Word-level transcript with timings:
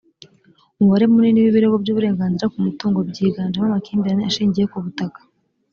umubare 0.79 1.05
munini 1.13 1.39
w’ibirego 1.43 1.75
by’uburenganzira 1.81 2.51
ku 2.53 2.57
mutungo 2.65 2.99
byiganjemo 3.09 3.65
amakimbirane 3.67 4.23
ashingiye 4.29 4.65
ku 4.71 4.77
butaka. 4.85 5.19